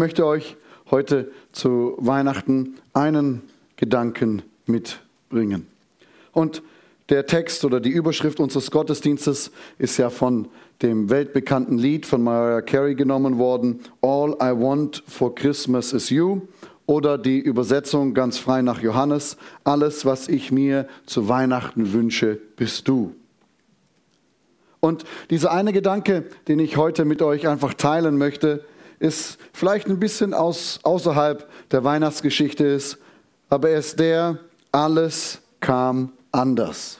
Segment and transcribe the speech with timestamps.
[0.00, 0.56] möchte euch
[0.92, 3.42] heute zu Weihnachten einen
[3.74, 5.66] Gedanken mitbringen.
[6.30, 6.62] Und
[7.08, 10.46] der Text oder die Überschrift unseres Gottesdienstes ist ja von
[10.82, 16.42] dem weltbekannten Lied von Mariah Carey genommen worden, All I Want for Christmas is You.
[16.86, 22.86] Oder die Übersetzung ganz frei nach Johannes, alles, was ich mir zu Weihnachten wünsche, bist
[22.86, 23.16] du.
[24.78, 28.64] Und dieser eine Gedanke, den ich heute mit euch einfach teilen möchte,
[28.98, 32.98] ist vielleicht ein bisschen aus, außerhalb der Weihnachtsgeschichte ist,
[33.48, 34.38] aber er ist der,
[34.72, 36.98] alles kam anders.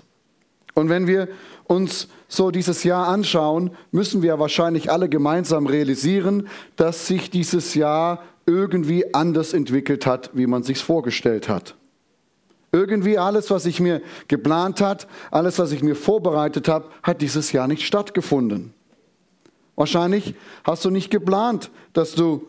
[0.75, 1.29] Und wenn wir
[1.65, 8.23] uns so dieses Jahr anschauen, müssen wir wahrscheinlich alle gemeinsam realisieren, dass sich dieses Jahr
[8.47, 11.75] irgendwie anders entwickelt hat, wie man sich vorgestellt hat.
[12.71, 17.53] Irgendwie alles, was ich mir geplant hat, alles, was ich mir vorbereitet habe, hat dieses
[17.53, 18.75] Jahr nicht stattgefunden.
[19.79, 22.49] Wahrscheinlich hast du nicht geplant, dass du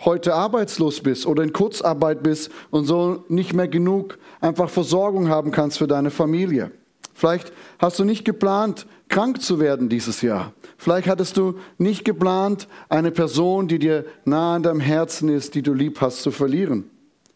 [0.00, 5.52] heute arbeitslos bist oder in Kurzarbeit bist und so nicht mehr genug einfach Versorgung haben
[5.52, 6.70] kannst für deine Familie.
[7.14, 10.52] Vielleicht hast du nicht geplant, krank zu werden dieses Jahr.
[10.76, 15.62] Vielleicht hattest du nicht geplant, eine Person, die dir nahe an deinem Herzen ist, die
[15.62, 16.90] du lieb hast, zu verlieren.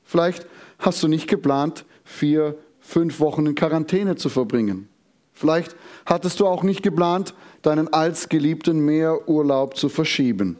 [0.04, 0.46] Vielleicht
[0.78, 4.90] hast du nicht geplant, vier, fünf Wochen in Quarantäne zu verbringen.
[5.32, 7.32] Vielleicht hattest du auch nicht geplant,
[7.62, 10.56] deinen als geliebten Meerurlaub zu verschieben.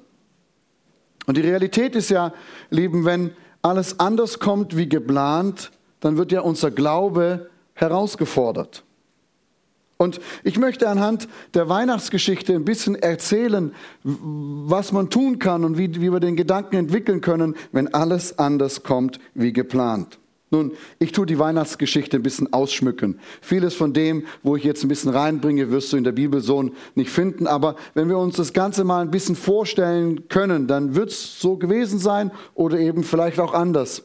[1.26, 2.32] Und die Realität ist ja,
[2.70, 8.84] Lieben, wenn alles anders kommt wie geplant, dann wird ja unser Glaube herausgefordert.
[9.96, 16.00] Und ich möchte anhand der Weihnachtsgeschichte ein bisschen erzählen, was man tun kann und wie,
[16.00, 20.18] wie wir den Gedanken entwickeln können, wenn alles anders kommt wie geplant.
[20.52, 23.20] Nun, ich tue die Weihnachtsgeschichte ein bisschen ausschmücken.
[23.40, 26.70] Vieles von dem, wo ich jetzt ein bisschen reinbringe, wirst du in der Bibel so
[26.96, 27.46] nicht finden.
[27.46, 31.56] Aber wenn wir uns das Ganze mal ein bisschen vorstellen können, dann wird es so
[31.56, 34.02] gewesen sein oder eben vielleicht auch anders.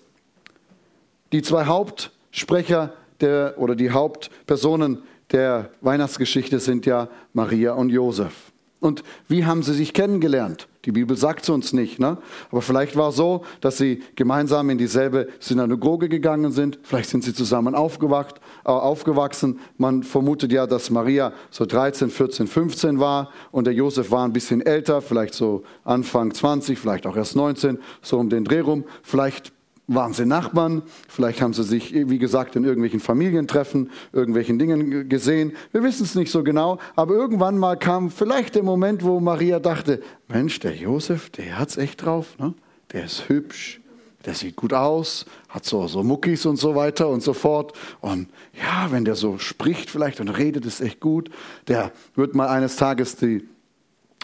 [1.32, 5.00] Die zwei Hauptsprecher der, oder die Hauptpersonen
[5.32, 8.52] der Weihnachtsgeschichte sind ja Maria und Josef.
[8.80, 10.68] Und wie haben sie sich kennengelernt?
[10.86, 12.20] Die Bibel sagt es uns nicht, ne?
[12.52, 16.78] aber vielleicht war es so, dass sie gemeinsam in dieselbe Synagoge gegangen sind.
[16.84, 19.60] Vielleicht sind sie zusammen aufgewacht, äh, aufgewachsen.
[19.80, 24.34] Man vermutet ja, dass Maria so 13, 14, 15 war und der Josef war ein
[24.34, 28.84] bisschen älter, vielleicht so Anfang 20, vielleicht auch erst 19, so um den Dreh rum.
[29.02, 29.55] Vielleicht
[29.88, 35.54] waren sie Nachbarn, vielleicht haben sie sich, wie gesagt, in irgendwelchen Familientreffen, irgendwelchen Dingen gesehen.
[35.72, 39.60] Wir wissen es nicht so genau, aber irgendwann mal kam vielleicht der Moment, wo Maria
[39.60, 42.54] dachte, Mensch, der Josef, der hat's echt drauf, ne?
[42.94, 43.82] der ist hübsch,
[44.26, 47.74] der sieht gut aus, hat so, so Muckis und so weiter und so fort.
[48.02, 51.30] Und ja, wenn der so spricht vielleicht und redet, ist echt gut.
[51.68, 53.48] Der wird mal eines Tages die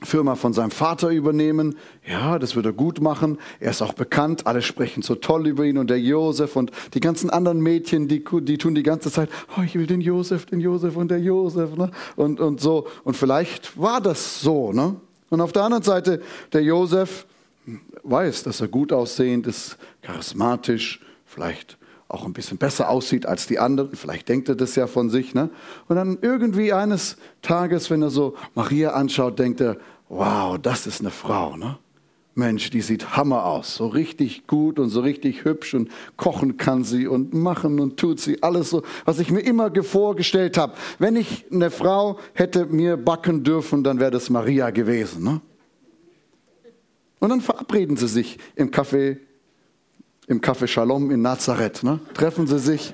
[0.03, 1.77] Firma von seinem Vater übernehmen.
[2.07, 3.37] Ja, das wird er gut machen.
[3.59, 4.47] Er ist auch bekannt.
[4.47, 8.23] Alle sprechen so toll über ihn und der Josef und die ganzen anderen Mädchen, die,
[8.41, 11.75] die tun die ganze Zeit, oh, ich will den Josef, den Josef und der Josef.
[11.75, 11.91] Ne?
[12.15, 12.87] Und, und so.
[13.03, 14.71] Und vielleicht war das so.
[14.71, 14.95] Ne?
[15.29, 17.27] Und auf der anderen Seite, der Josef
[18.03, 21.77] weiß, dass er gut aussehend ist, charismatisch, vielleicht
[22.11, 23.95] auch ein bisschen besser aussieht als die anderen.
[23.95, 25.33] Vielleicht denkt er das ja von sich.
[25.33, 25.49] Ne?
[25.87, 29.77] Und dann irgendwie eines Tages, wenn er so Maria anschaut, denkt er,
[30.11, 31.55] wow, das ist eine Frau.
[31.55, 31.77] Ne?
[32.35, 36.83] Mensch, die sieht Hammer aus, so richtig gut und so richtig hübsch und kochen kann
[36.83, 40.73] sie und machen und tut sie alles so, was ich mir immer vorgestellt habe.
[40.99, 45.23] Wenn ich eine Frau hätte mir backen dürfen, dann wäre das Maria gewesen.
[45.23, 45.41] Ne?
[47.19, 49.17] Und dann verabreden sie sich im Café
[50.27, 51.83] im Café Shalom in Nazareth.
[51.83, 51.99] Ne?
[52.13, 52.93] Treffen sie sich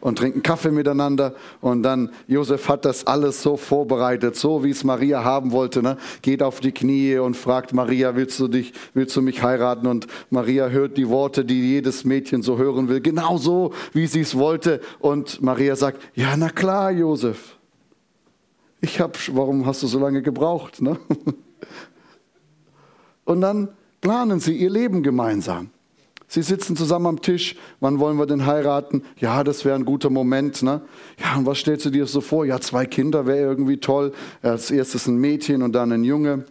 [0.00, 1.34] und trinken Kaffee miteinander.
[1.60, 5.82] Und dann, Josef hat das alles so vorbereitet, so wie es Maria haben wollte.
[5.82, 5.96] Ne?
[6.22, 9.86] Geht auf die Knie und fragt Maria, willst du dich, willst du mich heiraten?
[9.86, 14.20] Und Maria hört die Worte, die jedes Mädchen so hören will, genau so, wie sie
[14.20, 14.80] es wollte.
[14.98, 17.56] Und Maria sagt, ja, na klar, Josef.
[18.80, 20.80] Ich hab, warum hast du so lange gebraucht?
[20.80, 20.98] Ne?
[23.24, 23.68] Und dann
[24.00, 25.70] planen sie ihr Leben gemeinsam.
[26.32, 27.56] Sie sitzen zusammen am Tisch.
[27.80, 29.02] Wann wollen wir denn heiraten?
[29.16, 30.62] Ja, das wäre ein guter Moment.
[30.62, 30.80] Ne?
[31.18, 32.46] Ja, und was stellst du dir so vor?
[32.46, 34.12] Ja, zwei Kinder wäre irgendwie toll.
[34.40, 36.44] Als erstes ein Mädchen und dann ein Junge.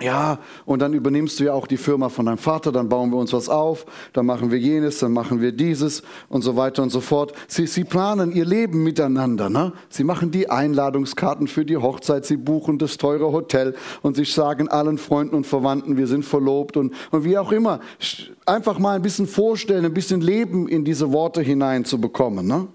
[0.00, 3.18] Ja, und dann übernimmst du ja auch die Firma von deinem Vater, dann bauen wir
[3.18, 6.90] uns was auf, dann machen wir jenes, dann machen wir dieses und so weiter und
[6.90, 7.32] so fort.
[7.46, 9.50] Sie, sie planen ihr Leben miteinander.
[9.50, 9.72] Ne?
[9.90, 14.68] Sie machen die Einladungskarten für die Hochzeit, sie buchen das teure Hotel und sie sagen
[14.68, 17.78] allen Freunden und Verwandten, wir sind verlobt und, und wie auch immer.
[18.46, 22.46] Einfach mal ein bisschen vorstellen, ein bisschen Leben in diese Worte hineinzubekommen.
[22.46, 22.66] Ne?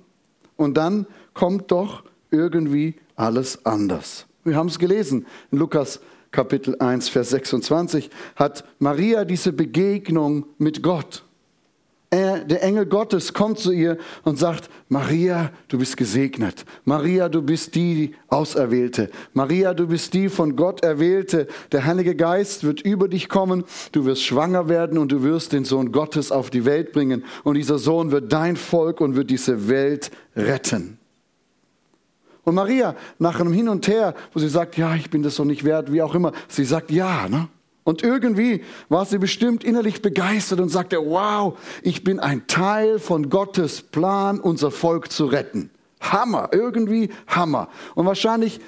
[0.56, 4.28] Und dann kommt doch irgendwie alles anders.
[4.44, 6.00] Wir haben es gelesen in Lukas
[6.32, 11.24] Kapitel 1, Vers 26, hat Maria diese Begegnung mit Gott.
[12.10, 16.64] Er, der Engel Gottes kommt zu ihr und sagt, Maria, du bist gesegnet.
[16.86, 19.10] Maria, du bist die Auserwählte.
[19.34, 21.48] Maria, du bist die von Gott Erwählte.
[21.74, 23.66] Der Heilige Geist wird über dich kommen.
[23.92, 27.26] Du wirst schwanger werden und du wirst den Sohn Gottes auf die Welt bringen.
[27.44, 31.00] Und dieser Sohn wird dein Volk und wird diese Welt retten.
[32.48, 35.44] Und Maria, nach einem Hin und Her, wo sie sagt, ja, ich bin das doch
[35.44, 37.50] nicht wert, wie auch immer, sie sagt ja, ne?
[37.84, 43.30] Und irgendwie war sie bestimmt innerlich begeistert und sagte, wow, ich bin ein Teil von
[43.30, 45.72] Gottes Plan, unser Volk zu retten.
[46.00, 47.68] Hammer, irgendwie Hammer.
[47.96, 48.62] Und wahrscheinlich,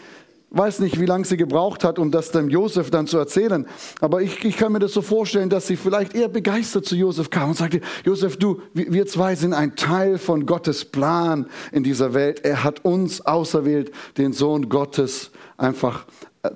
[0.51, 3.67] weiß nicht, wie lange sie gebraucht hat, um das dem Josef dann zu erzählen,
[4.01, 7.29] aber ich, ich kann mir das so vorstellen, dass sie vielleicht eher begeistert zu Josef
[7.29, 12.13] kam und sagte, Josef, du, wir zwei sind ein Teil von Gottes Plan in dieser
[12.13, 12.43] Welt.
[12.43, 16.05] Er hat uns auserwählt, den Sohn Gottes einfach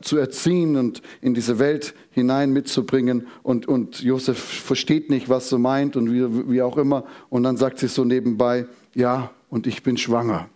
[0.02, 3.28] zu erziehen und in diese Welt hinein mitzubringen.
[3.44, 7.04] Und, und Josef versteht nicht, was sie meint und wie, wie auch immer.
[7.30, 10.50] Und dann sagt sie so nebenbei, ja, und ich bin schwanger.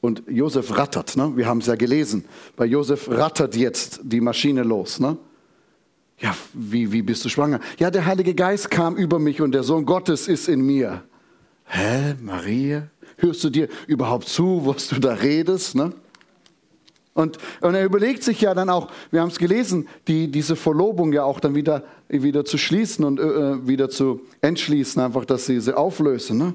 [0.00, 1.32] Und Josef rattert, ne?
[1.36, 2.24] wir haben es ja gelesen.
[2.56, 5.00] Bei Josef rattert jetzt die Maschine los.
[5.00, 5.16] Ne?
[6.18, 7.60] Ja, wie, wie bist du schwanger?
[7.78, 11.02] Ja, der Heilige Geist kam über mich und der Sohn Gottes ist in mir.
[11.64, 12.88] Hä, Maria?
[13.16, 15.74] Hörst du dir überhaupt zu, was du da redest?
[15.74, 15.92] Ne?
[17.14, 21.12] Und, und er überlegt sich ja dann auch, wir haben es gelesen, die, diese Verlobung
[21.12, 25.60] ja auch dann wieder, wieder zu schließen und äh, wieder zu entschließen, einfach, dass sie
[25.60, 26.38] sie auflösen.
[26.38, 26.54] Ne?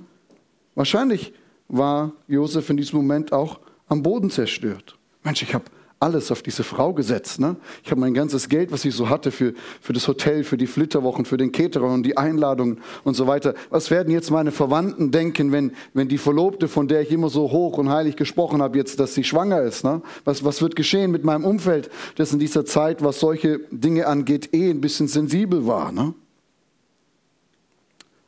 [0.76, 1.34] Wahrscheinlich
[1.74, 4.98] war Josef in diesem Moment auch am Boden zerstört.
[5.24, 5.66] Mensch, ich habe
[6.00, 7.40] alles auf diese Frau gesetzt.
[7.40, 7.56] Ne?
[7.84, 10.68] Ich habe mein ganzes Geld, was ich so hatte für, für das Hotel, für die
[10.68, 13.54] Flitterwochen, für den Caterer und die Einladungen und so weiter.
[13.70, 17.52] Was werden jetzt meine Verwandten denken, wenn, wenn die Verlobte, von der ich immer so
[17.52, 19.86] hoch und heilig gesprochen habe, jetzt, dass sie schwanger ist?
[19.86, 20.02] Ne?
[20.26, 24.54] Was, was wird geschehen mit meinem Umfeld, das in dieser Zeit, was solche Dinge angeht,
[24.54, 25.94] eh ein bisschen sensibel war?
[25.94, 26.14] Ne?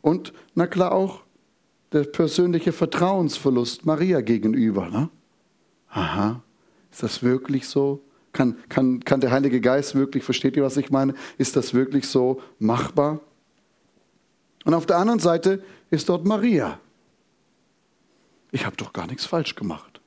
[0.01, 1.24] Und, na klar, auch
[1.91, 4.89] der persönliche Vertrauensverlust Maria gegenüber.
[4.89, 5.09] Ne?
[5.89, 6.41] Aha,
[6.91, 8.01] ist das wirklich so?
[8.33, 11.13] Kann, kann, kann der Heilige Geist wirklich, versteht ihr, was ich meine?
[11.37, 13.21] Ist das wirklich so machbar?
[14.65, 16.79] Und auf der anderen Seite ist dort Maria.
[18.51, 20.01] Ich habe doch gar nichts falsch gemacht.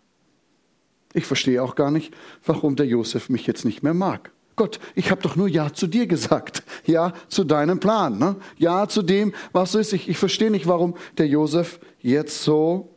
[1.15, 2.15] Ich verstehe auch gar nicht,
[2.45, 4.31] warum der Josef mich jetzt nicht mehr mag.
[4.59, 6.65] Gott, ich habe doch nur Ja zu dir gesagt.
[6.85, 8.19] Ja zu deinem Plan.
[8.19, 8.37] Ne?
[8.59, 9.93] Ja zu dem, was ist.
[9.93, 12.97] Ich, ich verstehe nicht, warum der Josef jetzt so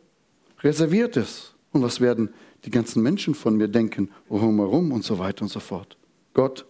[0.60, 1.54] reserviert ist.
[1.70, 5.60] Und was werden die ganzen Menschen von mir denken, herum und so weiter und so
[5.60, 5.96] fort.
[6.34, 6.66] Gott,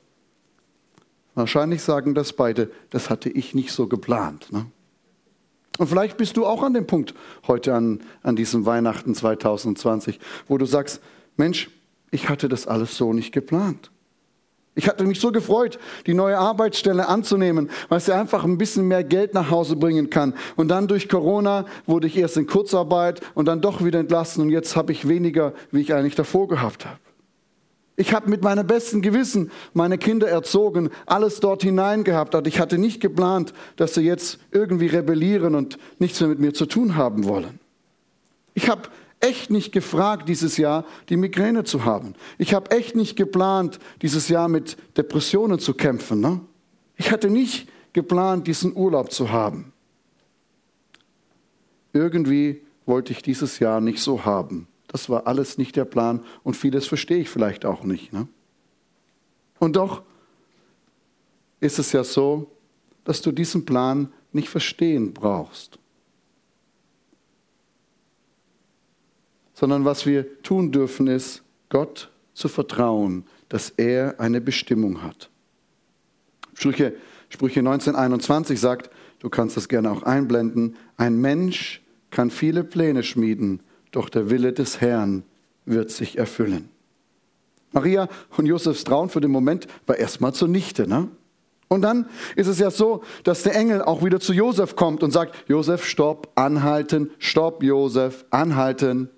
[1.34, 4.52] wahrscheinlich sagen das beide, das hatte ich nicht so geplant.
[4.52, 4.66] Ne?
[5.78, 7.14] Und vielleicht bist du auch an dem Punkt
[7.46, 11.00] heute an, an diesem Weihnachten 2020, wo du sagst,
[11.36, 11.70] Mensch,
[12.10, 13.90] ich hatte das alles so nicht geplant.
[14.74, 19.04] Ich hatte mich so gefreut, die neue Arbeitsstelle anzunehmen, weil sie einfach ein bisschen mehr
[19.04, 20.32] Geld nach Hause bringen kann.
[20.56, 24.50] Und dann durch Corona wurde ich erst in Kurzarbeit und dann doch wieder entlassen und
[24.50, 26.96] jetzt habe ich weniger, wie ich eigentlich davor gehabt habe.
[27.96, 32.34] Ich habe mit meinem besten Gewissen meine Kinder erzogen, alles dort hinein gehabt.
[32.46, 36.64] Ich hatte nicht geplant, dass sie jetzt irgendwie rebellieren und nichts mehr mit mir zu
[36.64, 37.60] tun haben wollen.
[38.54, 38.88] Ich habe
[39.22, 42.14] echt nicht gefragt, dieses Jahr die Migräne zu haben.
[42.38, 46.20] Ich habe echt nicht geplant, dieses Jahr mit Depressionen zu kämpfen.
[46.20, 46.40] Ne?
[46.96, 49.72] Ich hatte nicht geplant, diesen Urlaub zu haben.
[51.92, 54.66] Irgendwie wollte ich dieses Jahr nicht so haben.
[54.88, 58.12] Das war alles nicht der Plan und vieles verstehe ich vielleicht auch nicht.
[58.12, 58.28] Ne?
[59.58, 60.02] Und doch
[61.60, 62.50] ist es ja so,
[63.04, 65.78] dass du diesen Plan nicht verstehen brauchst.
[69.54, 75.30] Sondern was wir tun dürfen, ist, Gott zu vertrauen, dass er eine Bestimmung hat.
[76.54, 76.94] Sprüche,
[77.28, 83.60] Sprüche 1921 sagt, du kannst das gerne auch einblenden, ein Mensch kann viele Pläne schmieden,
[83.90, 85.24] doch der Wille des Herrn
[85.64, 86.68] wird sich erfüllen.
[87.72, 90.86] Maria und Josefs Trauen für den Moment war erstmal zunichte.
[90.86, 91.08] Ne?
[91.68, 92.06] Und dann
[92.36, 95.86] ist es ja so, dass der Engel auch wieder zu Josef kommt und sagt, Josef,
[95.86, 99.08] stopp, anhalten, stopp, Josef, anhalten.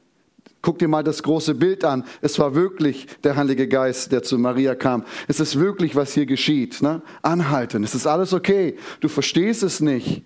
[0.65, 2.05] Guck dir mal das große Bild an.
[2.23, 5.05] Es war wirklich der Heilige Geist, der zu Maria kam.
[5.29, 6.81] Es ist wirklich, was hier geschieht.
[6.81, 7.03] Ne?
[7.21, 7.85] Anhalten.
[7.85, 8.77] Es ist alles okay.
[9.01, 10.23] Du verstehst es nicht.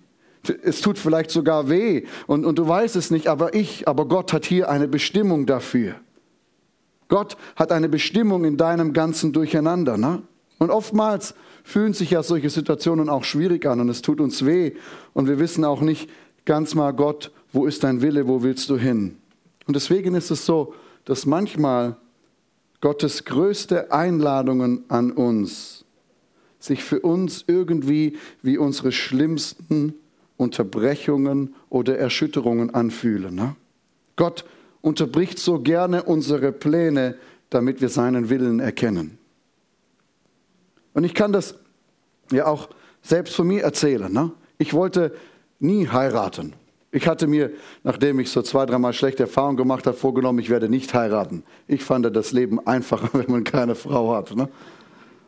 [0.63, 4.31] Es tut vielleicht sogar weh und, und du weißt es nicht, aber ich, aber Gott
[4.31, 5.95] hat hier eine Bestimmung dafür.
[7.09, 9.97] Gott hat eine Bestimmung in deinem ganzen Durcheinander.
[9.97, 10.21] Ne?
[10.57, 14.71] Und oftmals fühlen sich ja solche Situationen auch schwierig an und es tut uns weh
[15.11, 16.09] und wir wissen auch nicht
[16.45, 19.18] ganz mal, Gott, wo ist dein Wille, wo willst du hin?
[19.69, 20.73] Und deswegen ist es so,
[21.05, 21.95] dass manchmal
[22.81, 25.85] Gottes größte Einladungen an uns,
[26.57, 29.93] sich für uns irgendwie wie unsere schlimmsten
[30.37, 33.35] Unterbrechungen oder Erschütterungen anfühlen.
[33.35, 33.55] Ne?
[34.15, 34.43] Gott
[34.81, 37.15] unterbricht so gerne unsere Pläne,
[37.51, 39.19] damit wir seinen Willen erkennen.
[40.95, 41.53] Und ich kann das
[42.31, 42.69] ja auch
[43.03, 44.11] selbst von mir erzählen.
[44.11, 44.31] Ne?
[44.57, 45.15] Ich wollte
[45.59, 46.55] nie heiraten.
[46.91, 47.51] Ich hatte mir,
[47.83, 51.43] nachdem ich so zwei, dreimal schlechte Erfahrungen gemacht habe, vorgenommen, ich werde nicht heiraten.
[51.67, 54.35] Ich fand das Leben einfacher, wenn man keine Frau hat.
[54.35, 54.49] Ne?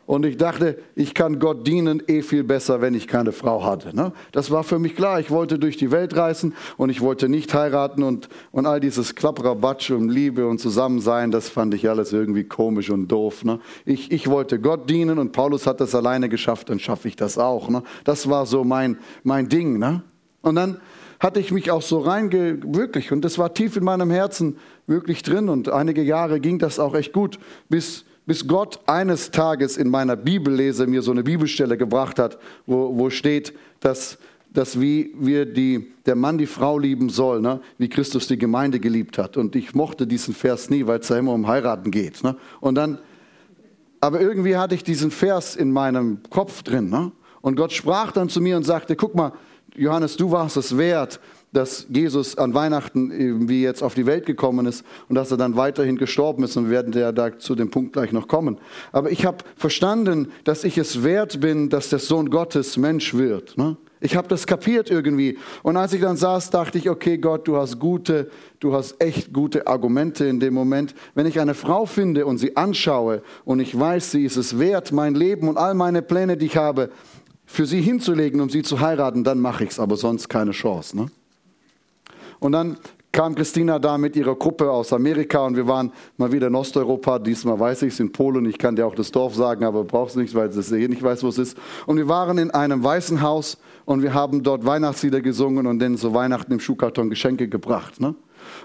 [0.04, 3.94] Und ich dachte, ich kann Gott dienen eh viel besser, wenn ich keine Frau hatte.
[3.94, 4.12] Ne?
[4.32, 5.20] Das war für mich klar.
[5.20, 9.14] Ich wollte durch die Welt reisen und ich wollte nicht heiraten und, und all dieses
[9.14, 13.44] Klapprabatsch und Liebe und Zusammensein, das fand ich alles irgendwie komisch und doof.
[13.44, 13.60] Ne?
[13.84, 17.38] Ich, ich wollte Gott dienen und Paulus hat das alleine geschafft, dann schaffe ich das
[17.38, 17.68] auch.
[17.68, 17.84] Ne?
[18.02, 19.78] Das war so mein, mein Ding.
[19.78, 20.02] Ne?
[20.42, 20.80] Und dann
[21.22, 24.56] hatte ich mich auch so reinge, wirklich, und das war tief in meinem Herzen
[24.88, 27.38] wirklich drin und einige Jahre ging das auch echt gut,
[27.68, 32.98] bis, bis Gott eines Tages in meiner Bibellese mir so eine Bibelstelle gebracht hat, wo,
[32.98, 34.18] wo steht, dass,
[34.52, 37.60] dass wie wir die, der Mann die Frau lieben soll, ne?
[37.78, 39.36] wie Christus die Gemeinde geliebt hat.
[39.36, 42.24] Und ich mochte diesen Vers nie, weil es da immer um Heiraten geht.
[42.24, 42.36] Ne?
[42.60, 42.98] Und dann,
[44.00, 46.90] aber irgendwie hatte ich diesen Vers in meinem Kopf drin.
[46.90, 47.12] Ne?
[47.42, 49.32] Und Gott sprach dann zu mir und sagte, guck mal,
[49.74, 51.18] Johannes, du warst es wert,
[51.52, 55.56] dass Jesus an Weihnachten wie jetzt auf die Welt gekommen ist und dass er dann
[55.56, 58.58] weiterhin gestorben ist und wir werden ja da zu dem Punkt gleich noch kommen.
[58.90, 63.56] Aber ich habe verstanden, dass ich es wert bin, dass der Sohn Gottes Mensch wird.
[63.58, 63.76] Ne?
[64.00, 65.38] Ich habe das kapiert irgendwie.
[65.62, 69.32] Und als ich dann saß, dachte ich, okay Gott, du hast gute, du hast echt
[69.32, 70.94] gute Argumente in dem Moment.
[71.14, 74.90] Wenn ich eine Frau finde und sie anschaue und ich weiß, sie ist es wert,
[74.90, 76.90] mein Leben und all meine Pläne, die ich habe,
[77.44, 80.96] für sie hinzulegen, um sie zu heiraten, dann mache ich es, aber sonst keine Chance.
[80.96, 81.06] Ne?
[82.40, 82.76] Und dann
[83.12, 87.18] kam Christina da mit ihrer Gruppe aus Amerika und wir waren mal wieder in Osteuropa.
[87.18, 88.46] Diesmal weiß ich es in Polen.
[88.46, 91.22] Ich kann dir auch das Dorf sagen, aber brauchst nicht, weil ich eh nicht weiß,
[91.22, 91.58] wo es ist.
[91.86, 95.98] Und wir waren in einem weißen Haus und wir haben dort Weihnachtslieder gesungen und dann
[95.98, 98.00] so Weihnachten im Schuhkarton Geschenke gebracht.
[98.00, 98.14] Ne?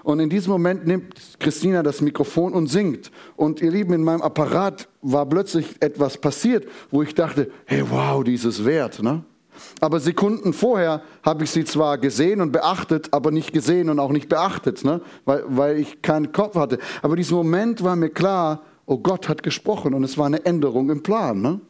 [0.02, 3.10] Und in diesem Moment nimmt Christina das Mikrofon und singt.
[3.36, 8.22] Und ihr Lieben, in meinem Apparat war plötzlich etwas passiert, wo ich dachte, hey, wow,
[8.24, 9.02] dieses Wert.
[9.02, 9.24] Ne?
[9.80, 14.10] Aber Sekunden vorher habe ich sie zwar gesehen und beachtet, aber nicht gesehen und auch
[14.10, 15.00] nicht beachtet, ne?
[15.24, 16.78] weil, weil ich keinen Kopf hatte.
[17.02, 20.90] Aber diesen Moment war mir klar, oh Gott hat gesprochen und es war eine Änderung
[20.90, 21.40] im Plan.
[21.40, 21.60] Ne?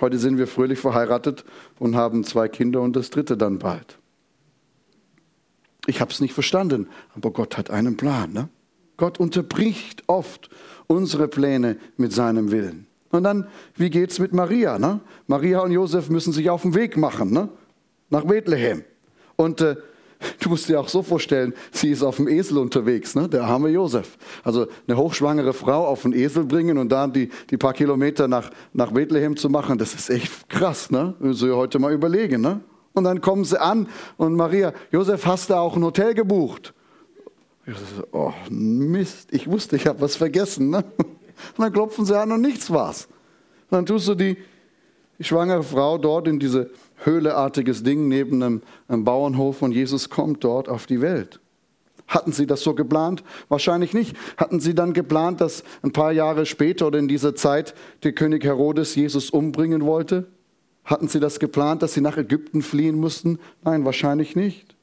[0.00, 1.44] Heute sind wir fröhlich verheiratet
[1.78, 3.99] und haben zwei Kinder und das dritte dann bald.
[5.86, 8.32] Ich habe es nicht verstanden, aber Gott hat einen Plan.
[8.32, 8.48] Ne?
[8.96, 10.50] Gott unterbricht oft
[10.86, 12.86] unsere Pläne mit seinem Willen.
[13.10, 14.78] Und dann, wie geht's mit Maria?
[14.78, 15.00] Ne?
[15.26, 17.48] Maria und Josef müssen sich auf den Weg machen ne?
[18.08, 18.84] nach Bethlehem.
[19.36, 19.76] Und äh,
[20.40, 23.28] du musst dir auch so vorstellen, sie ist auf dem Esel unterwegs, ne?
[23.28, 24.18] der arme Josef.
[24.44, 28.50] Also eine hochschwangere Frau auf den Esel bringen und dann die, die paar Kilometer nach,
[28.72, 30.90] nach Bethlehem zu machen, das ist echt krass.
[30.90, 31.14] Ne?
[31.18, 32.42] Müssen wir heute mal überlegen.
[32.42, 32.60] Ne?
[33.00, 33.88] Und dann kommen sie an
[34.18, 36.74] und Maria, Josef, hast du auch ein Hotel gebucht?
[37.64, 40.68] So, oh Mist, ich wusste, ich habe was vergessen.
[40.68, 40.84] Ne?
[40.98, 43.06] Und dann klopfen sie an und nichts war's.
[43.70, 44.36] Und dann tust du die,
[45.18, 50.44] die schwangere Frau dort in diese höhleartiges Ding neben einem, einem Bauernhof und Jesus kommt
[50.44, 51.40] dort auf die Welt.
[52.06, 53.24] Hatten Sie das so geplant?
[53.48, 54.14] Wahrscheinlich nicht.
[54.36, 58.44] Hatten Sie dann geplant, dass ein paar Jahre später oder in dieser Zeit der König
[58.44, 60.28] Herodes Jesus umbringen wollte?
[60.90, 63.38] Hatten sie das geplant, dass sie nach Ägypten fliehen mussten?
[63.62, 64.74] Nein, wahrscheinlich nicht.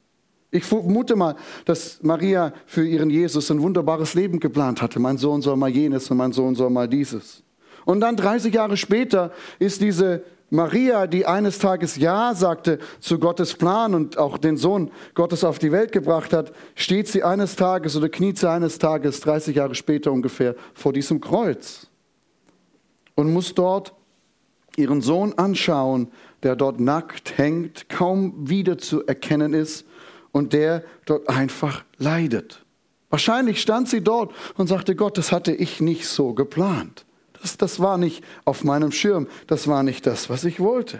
[0.51, 1.35] Ich vermute mal,
[1.65, 5.01] dass Maria für ihren Jesus ein wunderbares Leben geplant hatte.
[5.01, 7.43] Mein Sohn soll mal jenes und mein Sohn soll mal dieses.
[7.83, 13.55] Und dann 30 Jahre später ist diese Maria, die eines Tages Ja sagte zu Gottes
[13.55, 17.97] Plan und auch den Sohn Gottes auf die Welt gebracht hat, steht sie eines Tages
[17.97, 21.87] oder kniet sie eines Tages, 30 Jahre später ungefähr, vor diesem Kreuz
[23.15, 23.93] und muss dort
[24.77, 26.09] ihren Sohn anschauen,
[26.43, 29.85] der dort nackt hängt, kaum wieder zu erkennen ist
[30.31, 32.63] und der dort einfach leidet.
[33.09, 37.05] Wahrscheinlich stand sie dort und sagte, Gott, das hatte ich nicht so geplant.
[37.41, 40.99] Das, das war nicht auf meinem Schirm, das war nicht das, was ich wollte.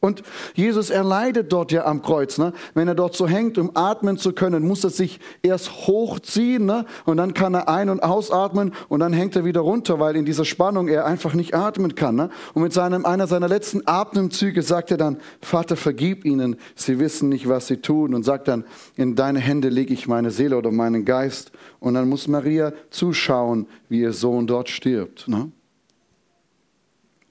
[0.00, 0.22] Und
[0.54, 2.38] Jesus erleidet dort ja am Kreuz.
[2.38, 2.54] Ne?
[2.72, 6.86] Wenn er dort so hängt, um atmen zu können, muss er sich erst hochziehen ne?
[7.04, 10.24] und dann kann er ein- und ausatmen und dann hängt er wieder runter, weil in
[10.24, 12.14] dieser Spannung er einfach nicht atmen kann.
[12.16, 12.30] Ne?
[12.54, 17.28] Und mit seinem, einer seiner letzten Atemzüge sagt er dann, Vater, vergib ihnen, sie wissen
[17.28, 18.14] nicht, was sie tun.
[18.14, 18.64] Und sagt dann,
[18.96, 21.52] in deine Hände lege ich meine Seele oder meinen Geist.
[21.78, 25.28] Und dann muss Maria zuschauen, wie ihr Sohn dort stirbt.
[25.28, 25.52] Ne?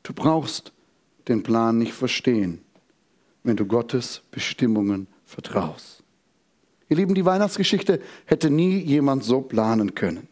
[0.04, 0.72] Du brauchst
[1.30, 2.62] den Plan nicht verstehen,
[3.44, 6.04] wenn du Gottes Bestimmungen vertraust.
[6.90, 10.28] Ihr Lieben, die Weihnachtsgeschichte hätte nie jemand so planen können.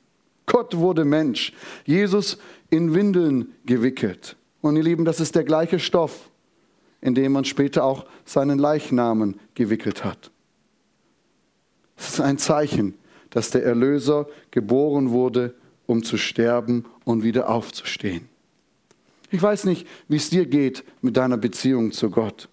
[0.48, 1.54] Gott wurde Mensch.
[1.86, 2.38] Jesus
[2.70, 4.36] in Windeln gewickelt.
[4.62, 6.32] Und ihr Lieben, das ist der gleiche Stoff,
[7.00, 10.32] in dem man später auch seinen Leichnamen gewickelt hat.
[11.96, 12.96] Es ist ein Zeichen,
[13.30, 15.54] dass der Erlöser geboren wurde,
[15.86, 18.30] um zu sterben und wieder aufzustehen.
[19.30, 22.50] Ich weiß nicht, wie es dir geht mit deiner Beziehung zu Gott.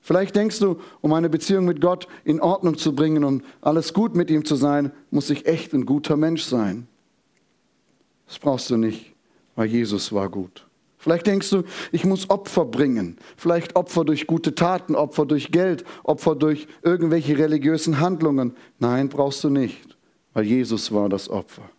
[0.00, 4.14] Vielleicht denkst du, um eine Beziehung mit Gott in Ordnung zu bringen und alles gut
[4.14, 6.88] mit ihm zu sein, muss ich echt ein guter Mensch sein.
[8.26, 9.14] Das brauchst du nicht,
[9.54, 10.66] weil Jesus war gut.
[10.98, 13.18] Vielleicht denkst du, ich muss Opfer bringen.
[13.36, 18.56] Vielleicht Opfer durch gute Taten, Opfer durch Geld, Opfer durch irgendwelche religiösen Handlungen.
[18.78, 19.98] Nein, brauchst du nicht,
[20.32, 21.70] weil Jesus war das Opfer.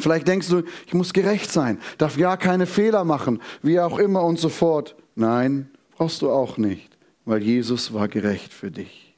[0.00, 4.22] Vielleicht denkst du, ich muss gerecht sein, darf ja keine Fehler machen, wie auch immer
[4.24, 4.96] und so fort.
[5.14, 9.14] Nein, brauchst du auch nicht, weil Jesus war gerecht für dich.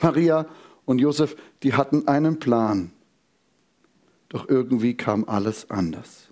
[0.00, 0.46] Maria
[0.84, 2.92] und Josef, die hatten einen Plan.
[4.28, 6.28] Doch irgendwie kam alles anders.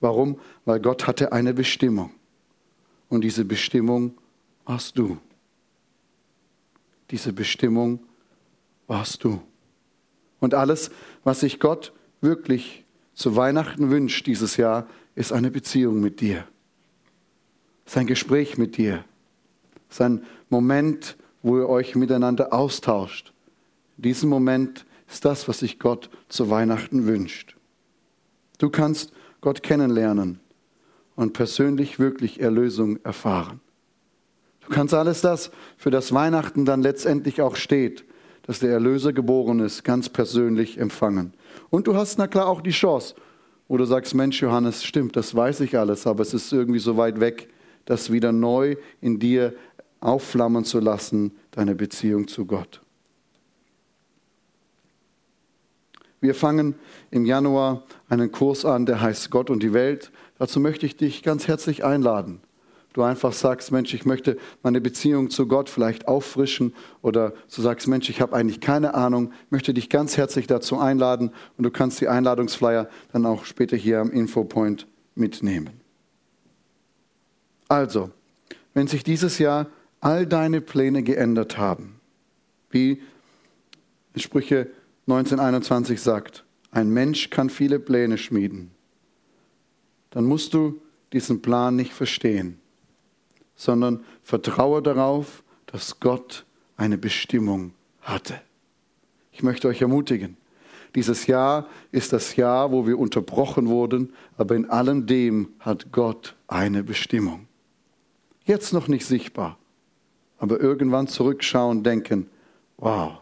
[0.00, 0.40] Warum?
[0.64, 2.12] Weil Gott hatte eine Bestimmung.
[3.08, 4.14] Und diese Bestimmung
[4.64, 5.18] warst du.
[7.10, 8.00] Diese Bestimmung
[8.86, 9.42] warst du.
[10.40, 10.90] Und alles,
[11.22, 12.84] was sich Gott wirklich
[13.14, 16.44] zu Weihnachten wünscht dieses Jahr, ist eine Beziehung mit dir.
[17.84, 19.04] Sein Gespräch mit dir.
[19.88, 23.32] Sein Moment, wo ihr euch miteinander austauscht.
[23.96, 27.56] Diesen Moment ist das, was sich Gott zu Weihnachten wünscht.
[28.58, 30.40] Du kannst Gott kennenlernen
[31.16, 33.60] und persönlich wirklich Erlösung erfahren.
[34.60, 38.04] Du kannst alles das, für das Weihnachten dann letztendlich auch steht,
[38.42, 41.34] dass der Erlöser geboren ist, ganz persönlich empfangen.
[41.70, 43.14] Und du hast na klar auch die Chance,
[43.68, 46.96] wo du sagst, Mensch Johannes, stimmt, das weiß ich alles, aber es ist irgendwie so
[46.96, 47.48] weit weg,
[47.84, 49.54] das wieder neu in dir
[50.00, 52.80] aufflammen zu lassen, deine Beziehung zu Gott.
[56.20, 56.74] Wir fangen
[57.10, 60.10] im Januar einen Kurs an, der heißt Gott und die Welt.
[60.38, 62.40] Dazu möchte ich dich ganz herzlich einladen.
[62.92, 67.86] Du einfach sagst, Mensch, ich möchte meine Beziehung zu Gott vielleicht auffrischen oder du sagst,
[67.86, 72.00] Mensch, ich habe eigentlich keine Ahnung, möchte dich ganz herzlich dazu einladen und du kannst
[72.00, 75.70] die Einladungsflyer dann auch später hier am Infopoint mitnehmen.
[77.68, 78.10] Also,
[78.74, 79.66] wenn sich dieses Jahr
[80.00, 82.00] all deine Pläne geändert haben,
[82.70, 83.02] wie
[84.16, 84.68] Sprüche
[85.06, 88.72] 1921 sagt, ein Mensch kann viele Pläne schmieden,
[90.10, 90.80] dann musst du
[91.12, 92.59] diesen Plan nicht verstehen,
[93.60, 96.46] sondern vertraue darauf, dass Gott
[96.78, 98.40] eine Bestimmung hatte.
[99.32, 100.38] Ich möchte euch ermutigen,
[100.94, 106.36] dieses Jahr ist das Jahr, wo wir unterbrochen wurden, aber in allem dem hat Gott
[106.48, 107.48] eine Bestimmung.
[108.46, 109.58] Jetzt noch nicht sichtbar,
[110.38, 112.30] aber irgendwann zurückschauen, denken,
[112.78, 113.18] wow,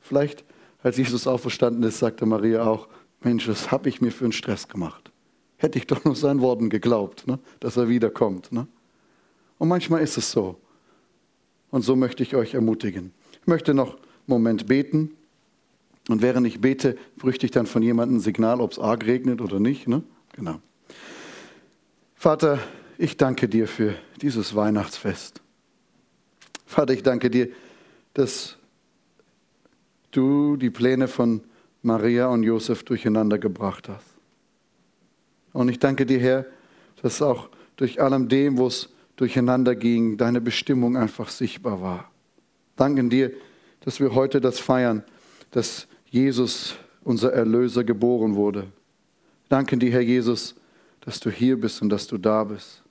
[0.00, 0.44] vielleicht
[0.84, 2.86] als Jesus auferstanden ist, sagte Maria auch,
[3.22, 5.10] Mensch, was habe ich mir für einen Stress gemacht?
[5.56, 7.40] Hätte ich doch nur seinen Worten geglaubt, ne?
[7.58, 8.52] dass er wiederkommt.
[8.52, 8.68] Ne?
[9.58, 10.58] Und manchmal ist es so.
[11.70, 13.12] Und so möchte ich euch ermutigen.
[13.40, 15.12] Ich möchte noch einen Moment beten.
[16.08, 19.40] Und während ich bete, bräuchte ich dann von jemandem ein Signal, ob es arg regnet
[19.40, 19.88] oder nicht.
[19.88, 20.02] Ne?
[20.32, 20.60] Genau.
[22.14, 22.58] Vater,
[22.96, 25.42] ich danke dir für dieses Weihnachtsfest.
[26.64, 27.48] Vater, ich danke dir,
[28.14, 28.56] dass
[30.10, 31.42] du die Pläne von
[31.82, 34.06] Maria und Josef durcheinander gebracht hast.
[35.52, 36.46] Und ich danke dir, Herr,
[37.02, 42.10] dass auch durch allem dem, wo es durcheinander ging, deine Bestimmung einfach sichtbar war.
[42.76, 43.32] Danken dir,
[43.80, 45.04] dass wir heute das feiern,
[45.50, 48.68] dass Jesus, unser Erlöser, geboren wurde.
[49.50, 50.54] Danken dir, Herr Jesus,
[51.02, 52.82] dass du hier bist und dass du da bist.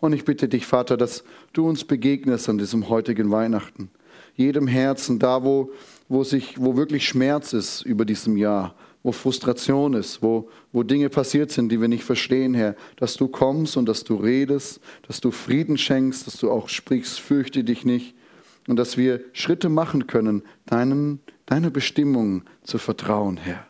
[0.00, 3.90] Und ich bitte dich, Vater, dass du uns begegnest an diesem heutigen Weihnachten.
[4.34, 5.70] Jedem Herzen, da wo
[6.08, 11.08] wo, sich, wo wirklich Schmerz ist über diesem Jahr, wo Frustration ist, wo, wo Dinge
[11.08, 15.20] passiert sind, die wir nicht verstehen, Herr, dass du kommst und dass du redest, dass
[15.20, 18.14] du Frieden schenkst, dass du auch sprichst, fürchte dich nicht
[18.66, 23.66] und dass wir Schritte machen können, deinen, deine Bestimmungen zu vertrauen, Herr.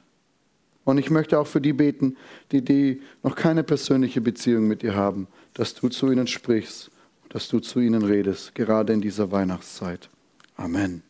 [0.85, 2.17] Und ich möchte auch für die beten,
[2.51, 6.91] die, die noch keine persönliche Beziehung mit dir haben, dass du zu ihnen sprichst,
[7.29, 10.09] dass du zu ihnen redest, gerade in dieser Weihnachtszeit.
[10.57, 11.03] Amen.